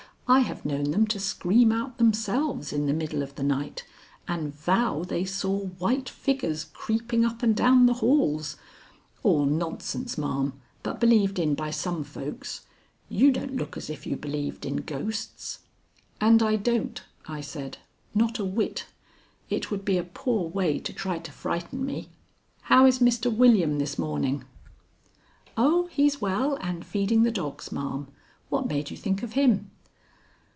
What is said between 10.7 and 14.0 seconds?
but believed in by some folks. You don't look as